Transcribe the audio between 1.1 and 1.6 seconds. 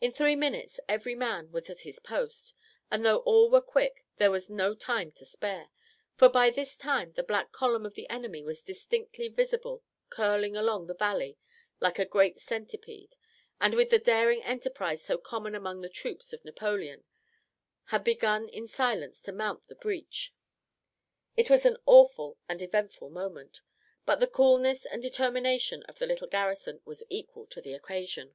man